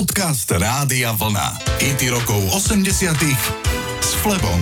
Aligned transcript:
Podcast 0.00 0.48
Rádia 0.48 1.12
Vlna. 1.12 1.60
IT 1.76 2.08
rokov 2.08 2.40
80 2.56 3.20
s 4.00 4.16
Flebom. 4.24 4.56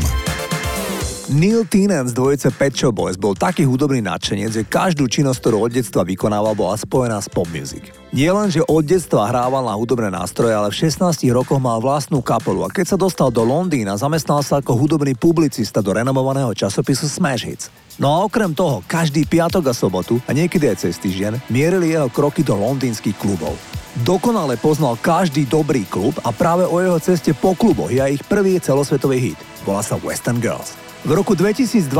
Neil 1.30 1.62
Tennant 1.62 2.10
z 2.10 2.14
dvojice 2.18 2.50
Pet 2.50 2.74
Shop 2.74 2.90
Boys 2.90 3.14
bol 3.14 3.38
taký 3.38 3.62
hudobný 3.62 4.02
nadšenec, 4.02 4.50
že 4.50 4.66
každú 4.66 5.06
činnosť, 5.06 5.38
ktorú 5.38 5.62
od 5.62 5.70
detstva 5.70 6.02
vykonával, 6.02 6.58
bola 6.58 6.74
spojená 6.74 7.22
s 7.22 7.30
pop 7.30 7.46
music. 7.54 7.86
Nie 8.10 8.34
len, 8.34 8.50
že 8.50 8.66
od 8.66 8.82
detstva 8.82 9.30
hrával 9.30 9.62
na 9.62 9.78
hudobné 9.78 10.10
nástroje, 10.10 10.58
ale 10.58 10.74
v 10.74 10.90
16 10.90 11.22
rokoch 11.30 11.62
mal 11.62 11.78
vlastnú 11.78 12.18
kapelu 12.18 12.66
a 12.66 12.74
keď 12.74 12.86
sa 12.90 12.96
dostal 12.98 13.30
do 13.30 13.46
Londýna, 13.46 13.94
zamestnal 13.94 14.42
sa 14.42 14.58
ako 14.58 14.74
hudobný 14.74 15.14
publicista 15.14 15.78
do 15.78 15.94
renomovaného 15.94 16.50
časopisu 16.50 17.06
Smash 17.06 17.46
Hits. 17.46 17.70
No 17.98 18.14
a 18.14 18.16
okrem 18.22 18.54
toho, 18.54 18.86
každý 18.86 19.26
piatok 19.26 19.70
a 19.70 19.74
sobotu, 19.74 20.22
a 20.22 20.30
niekedy 20.30 20.70
aj 20.70 20.86
cez 20.86 21.02
týždeň, 21.02 21.50
mierili 21.50 21.98
jeho 21.98 22.06
kroky 22.06 22.46
do 22.46 22.54
londýnskych 22.54 23.18
klubov. 23.18 23.58
Dokonale 24.06 24.54
poznal 24.54 24.94
každý 25.02 25.42
dobrý 25.42 25.82
klub 25.82 26.14
a 26.22 26.30
práve 26.30 26.62
o 26.62 26.78
jeho 26.78 27.02
ceste 27.02 27.34
po 27.34 27.58
kluboch 27.58 27.90
je 27.90 27.98
ich 27.98 28.22
prvý 28.22 28.62
celosvetový 28.62 29.34
hit. 29.34 29.38
Volá 29.66 29.82
sa 29.82 29.98
Western 29.98 30.38
Girls. 30.38 30.78
V 31.02 31.10
roku 31.14 31.34
2020 31.34 31.90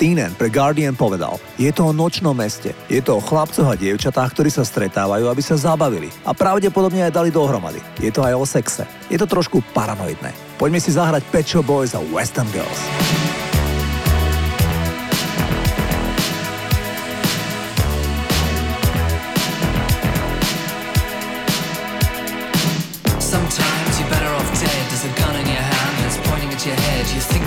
Tinen 0.00 0.32
pre 0.40 0.48
Guardian 0.48 0.96
povedal, 0.96 1.36
je 1.60 1.68
to 1.68 1.88
o 1.88 1.92
nočnom 1.92 2.32
meste, 2.32 2.72
je 2.88 3.00
to 3.04 3.16
o 3.16 3.24
chlapcoch 3.24 3.68
a 3.68 3.76
dievčatách, 3.76 4.32
ktorí 4.32 4.48
sa 4.48 4.64
stretávajú, 4.64 5.28
aby 5.28 5.42
sa 5.44 5.60
zabavili 5.60 6.08
a 6.24 6.32
pravdepodobne 6.32 7.04
aj 7.04 7.12
dali 7.12 7.28
dohromady. 7.28 7.80
Je 8.00 8.08
to 8.08 8.24
aj 8.24 8.32
o 8.36 8.44
sexe. 8.48 8.84
Je 9.12 9.20
to 9.20 9.28
trošku 9.28 9.60
paranoidné. 9.76 10.32
Poďme 10.56 10.80
si 10.80 10.96
zahrať 10.96 11.20
Pet 11.28 11.44
Boys 11.60 11.92
a 11.92 12.00
Western 12.12 12.48
Girls. 12.52 13.41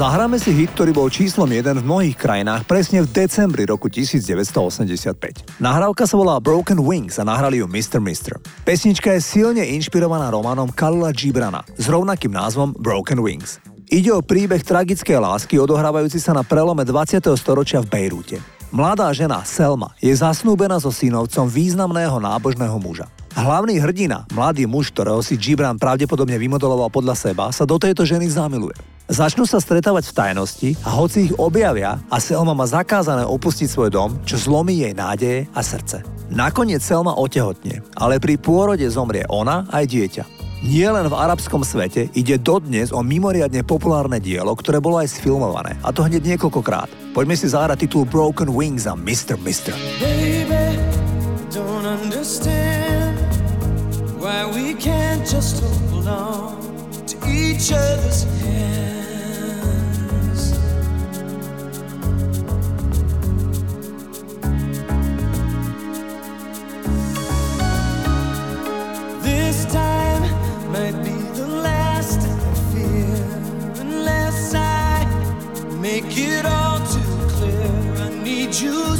Zahráme 0.00 0.40
si 0.40 0.56
hit, 0.56 0.72
ktorý 0.72 0.96
bol 0.96 1.12
číslom 1.12 1.44
1 1.44 1.76
v 1.76 1.84
mnohých 1.84 2.16
krajinách 2.16 2.64
presne 2.64 3.04
v 3.04 3.12
decembri 3.12 3.68
roku 3.68 3.92
1985. 3.92 5.60
Nahrávka 5.60 6.08
sa 6.08 6.16
volá 6.16 6.40
Broken 6.40 6.80
Wings 6.80 7.20
a 7.20 7.24
nahrali 7.28 7.60
ju 7.60 7.68
Mr. 7.68 8.00
Mister. 8.00 8.40
Pesnička 8.64 9.12
je 9.12 9.20
silne 9.20 9.60
inšpirovaná 9.60 10.32
románom 10.32 10.72
Kalila 10.72 11.12
Gibrana 11.12 11.68
s 11.76 11.84
rovnakým 11.84 12.32
názvom 12.32 12.72
Broken 12.80 13.20
Wings. 13.20 13.60
Ide 13.92 14.08
o 14.16 14.24
príbeh 14.24 14.64
tragickej 14.64 15.20
lásky 15.20 15.60
odohrávajúci 15.60 16.16
sa 16.16 16.32
na 16.32 16.48
prelome 16.48 16.88
20. 16.88 17.20
storočia 17.36 17.84
v 17.84 17.92
Bejrúte. 17.92 18.40
Mladá 18.72 19.12
žena 19.12 19.44
Selma 19.44 19.92
je 20.00 20.16
zasnúbená 20.16 20.80
so 20.80 20.88
synovcom 20.88 21.44
významného 21.44 22.16
nábožného 22.16 22.80
muža. 22.80 23.04
Hlavný 23.30 23.78
hrdina, 23.78 24.26
mladý 24.34 24.66
muž, 24.66 24.90
ktorého 24.90 25.22
si 25.22 25.38
Gibran 25.38 25.78
pravdepodobne 25.78 26.34
vymodeloval 26.34 26.90
podľa 26.90 27.14
seba, 27.14 27.54
sa 27.54 27.62
do 27.62 27.78
tejto 27.78 28.02
ženy 28.02 28.26
zamiluje. 28.26 28.74
Začnú 29.10 29.46
sa 29.46 29.62
stretávať 29.62 30.10
v 30.10 30.16
tajnosti 30.18 30.70
a 30.86 30.90
hoci 30.94 31.30
ich 31.30 31.34
objavia 31.38 31.98
a 32.10 32.16
Selma 32.18 32.54
má 32.54 32.66
zakázané 32.66 33.26
opustiť 33.26 33.66
svoj 33.70 33.90
dom, 33.90 34.10
čo 34.22 34.38
zlomí 34.38 34.82
jej 34.82 34.94
nádeje 34.94 35.46
a 35.50 35.62
srdce. 35.62 36.02
Nakoniec 36.30 36.82
Selma 36.82 37.18
otehotne, 37.18 37.82
ale 37.94 38.22
pri 38.22 38.38
pôrode 38.38 38.86
zomrie 38.90 39.26
ona 39.26 39.66
aj 39.70 39.84
dieťa. 39.86 40.24
Nie 40.66 40.90
len 40.90 41.06
v 41.08 41.18
arabskom 41.18 41.62
svete 41.62 42.10
ide 42.14 42.36
dodnes 42.36 42.94
o 42.94 43.00
mimoriadne 43.00 43.62
populárne 43.62 44.22
dielo, 44.22 44.54
ktoré 44.54 44.78
bolo 44.78 44.98
aj 44.98 45.10
sfilmované, 45.16 45.78
a 45.82 45.90
to 45.94 46.06
hneď 46.06 46.34
niekoľkokrát. 46.34 47.14
Poďme 47.14 47.34
si 47.34 47.50
zahrať 47.50 47.86
titul 47.86 48.06
Broken 48.06 48.52
Wings 48.52 48.90
a 48.90 48.94
Mr. 48.94 49.38
Mister. 49.40 49.72
Baby, 49.98 50.76
don't 51.50 51.86
understand 51.88 52.59
why 54.30 54.46
we 54.46 54.74
can't 54.74 55.26
just 55.26 55.60
hold 55.60 56.06
on 56.06 56.52
to 57.04 57.16
each 57.26 57.72
other's 57.72 58.22
hands. 58.42 59.22
This 69.26 69.58
time 69.72 70.22
might 70.74 70.98
be 71.08 71.16
the 71.40 71.48
last 71.68 72.20
I 72.20 72.54
fear, 72.70 73.20
unless 73.84 74.54
I 74.54 75.04
make 75.86 76.12
it 76.16 76.44
all 76.46 76.78
too 76.94 77.16
clear. 77.34 77.70
I 78.06 78.08
need 78.22 78.54
you. 78.54 78.99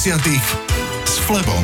s 0.00 1.20
Flebom. 1.28 1.60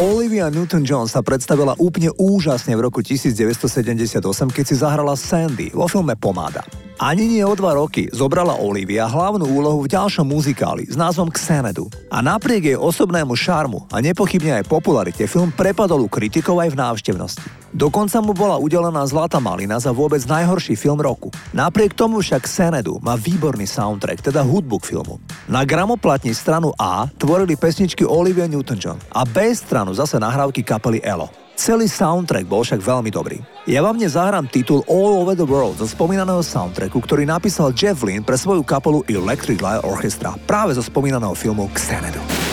Olivia 0.00 0.48
Newton-John 0.48 1.12
sa 1.12 1.20
predstavila 1.20 1.76
úplne 1.76 2.08
úžasne 2.16 2.72
v 2.72 2.88
roku 2.88 3.04
1978, 3.04 4.16
keď 4.48 4.64
si 4.64 4.72
zahrala 4.80 5.12
Sandy 5.12 5.68
vo 5.76 5.84
filme 5.84 6.16
Pomáda. 6.16 6.64
Ani 6.94 7.26
nie 7.26 7.42
o 7.42 7.50
dva 7.58 7.74
roky 7.74 8.06
zobrala 8.14 8.54
Olivia 8.62 9.10
hlavnú 9.10 9.42
úlohu 9.50 9.82
v 9.82 9.90
ďalšom 9.90 10.30
muzikáli 10.30 10.86
s 10.86 10.94
názvom 10.94 11.26
Xanadu. 11.26 11.90
A 12.06 12.22
napriek 12.22 12.70
jej 12.70 12.78
osobnému 12.78 13.34
šarmu 13.34 13.90
a 13.90 13.98
nepochybne 13.98 14.62
aj 14.62 14.70
popularite 14.70 15.26
film 15.26 15.50
prepadol 15.50 16.06
u 16.06 16.08
kritikov 16.08 16.62
aj 16.62 16.70
v 16.70 16.78
návštevnosti. 16.78 17.46
Dokonca 17.74 18.22
mu 18.22 18.30
bola 18.30 18.62
udelená 18.62 19.02
Zlatá 19.10 19.42
malina 19.42 19.82
za 19.82 19.90
vôbec 19.90 20.22
najhorší 20.22 20.78
film 20.78 21.02
roku. 21.02 21.34
Napriek 21.50 21.98
tomu 21.98 22.22
však 22.22 22.46
Senedu 22.46 23.02
má 23.02 23.18
výborný 23.18 23.66
soundtrack, 23.66 24.30
teda 24.30 24.46
hudbu 24.46 24.78
k 24.78 24.94
filmu. 24.94 25.18
Na 25.50 25.66
gramoplatni 25.66 26.30
stranu 26.30 26.70
A 26.78 27.10
tvorili 27.18 27.58
pesničky 27.58 28.06
Olivia 28.06 28.46
Newton-John 28.46 29.02
a 29.10 29.26
B 29.26 29.50
stranu 29.50 29.90
zase 29.98 30.22
nahrávky 30.22 30.62
kapely 30.62 31.02
Elo. 31.02 31.26
Celý 31.54 31.86
soundtrack 31.86 32.50
bol 32.50 32.66
však 32.66 32.82
veľmi 32.82 33.14
dobrý. 33.14 33.38
Ja 33.70 33.78
vám 33.78 33.94
dnes 33.94 34.18
zahrám 34.18 34.50
titul 34.50 34.82
All 34.90 35.22
Over 35.22 35.38
the 35.38 35.46
World 35.46 35.78
zo 35.78 35.86
spomínaného 35.86 36.42
soundtracku, 36.42 36.98
ktorý 36.98 37.22
napísal 37.22 37.70
Jeff 37.70 38.02
Lynne 38.02 38.26
pre 38.26 38.34
svoju 38.34 38.66
kapelu 38.66 39.06
Electric 39.06 39.62
Light 39.62 39.86
Orchestra 39.86 40.34
práve 40.50 40.74
zo 40.74 40.82
spomínaného 40.82 41.32
filmu 41.38 41.70
Xanadu. 41.70 42.43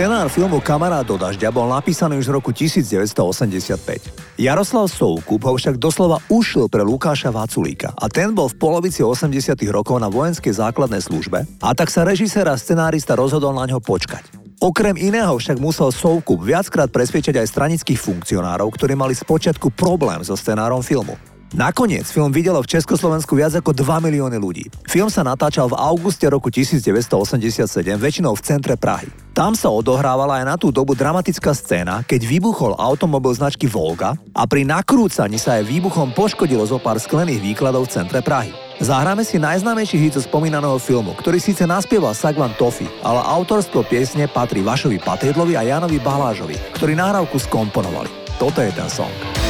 Scenár 0.00 0.32
filmu 0.32 0.64
Kamarát 0.64 1.04
do 1.04 1.20
dažďa 1.20 1.52
bol 1.52 1.68
napísaný 1.68 2.24
už 2.24 2.32
v 2.32 2.40
roku 2.40 2.56
1985. 2.56 4.40
Jaroslav 4.40 4.88
Soukup 4.88 5.44
ho 5.44 5.52
však 5.52 5.76
doslova 5.76 6.24
ušil 6.32 6.72
pre 6.72 6.80
Lukáša 6.80 7.28
Vaculíka 7.28 7.92
a 7.92 8.08
ten 8.08 8.32
bol 8.32 8.48
v 8.48 8.56
polovici 8.56 9.04
80 9.04 9.60
rokov 9.68 10.00
na 10.00 10.08
vojenskej 10.08 10.56
základnej 10.56 11.04
službe 11.04 11.44
a 11.44 11.76
tak 11.76 11.92
sa 11.92 12.08
režisér 12.08 12.48
a 12.48 12.56
scenárista 12.56 13.12
rozhodol 13.12 13.52
na 13.52 13.68
ňo 13.68 13.84
počkať. 13.84 14.24
Okrem 14.64 14.96
iného 14.96 15.36
však 15.36 15.60
musel 15.60 15.92
Soukup 15.92 16.40
viackrát 16.40 16.88
presviečať 16.88 17.36
aj 17.36 17.52
stranických 17.52 18.00
funkcionárov, 18.00 18.72
ktorí 18.72 18.96
mali 18.96 19.12
spočiatku 19.12 19.68
problém 19.76 20.24
so 20.24 20.32
scenárom 20.32 20.80
filmu. 20.80 21.12
Nakoniec 21.50 22.06
film 22.06 22.30
videlo 22.30 22.62
v 22.62 22.70
Československu 22.78 23.34
viac 23.34 23.50
ako 23.58 23.74
2 23.74 24.06
milióny 24.06 24.38
ľudí. 24.38 24.70
Film 24.86 25.10
sa 25.10 25.26
natáčal 25.26 25.66
v 25.66 25.74
auguste 25.74 26.22
roku 26.30 26.46
1987, 26.46 27.66
väčšinou 27.98 28.38
v 28.38 28.42
centre 28.46 28.78
Prahy. 28.78 29.10
Tam 29.34 29.58
sa 29.58 29.66
odohrávala 29.66 30.38
aj 30.38 30.44
na 30.46 30.54
tú 30.54 30.70
dobu 30.70 30.94
dramatická 30.94 31.50
scéna, 31.50 32.06
keď 32.06 32.22
vybuchol 32.22 32.78
automobil 32.78 33.34
značky 33.34 33.66
Volga 33.66 34.14
a 34.30 34.46
pri 34.46 34.62
nakrúcaní 34.62 35.42
sa 35.42 35.58
aj 35.58 35.66
výbuchom 35.66 36.14
poškodilo 36.14 36.62
zo 36.70 36.78
pár 36.78 37.02
sklených 37.02 37.42
výkladov 37.42 37.90
v 37.90 37.98
centre 37.98 38.22
Prahy. 38.22 38.54
Zahráme 38.78 39.26
si 39.26 39.42
najznámejší 39.42 39.98
hit 39.98 40.14
zo 40.14 40.22
spomínaného 40.22 40.78
filmu, 40.78 41.18
ktorý 41.18 41.42
síce 41.42 41.66
naspieval 41.66 42.14
Sagvan 42.14 42.54
Tofi, 42.54 42.86
ale 43.02 43.26
autorstvo 43.26 43.82
piesne 43.82 44.30
patrí 44.30 44.62
Vašovi 44.62 45.02
Patriedlovi 45.02 45.58
a 45.58 45.66
Janovi 45.66 45.98
Balážovi, 45.98 46.54
ktorí 46.78 46.94
nahrávku 46.94 47.42
skomponovali. 47.42 48.38
Toto 48.38 48.62
je 48.62 48.70
ten 48.70 48.86
song. 48.86 49.49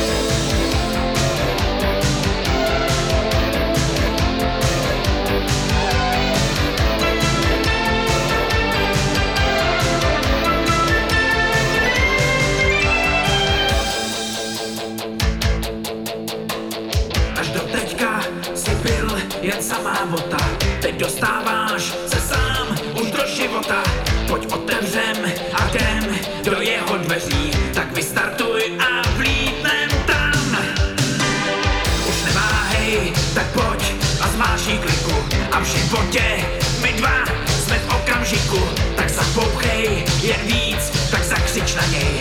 Počúvate 41.71 42.21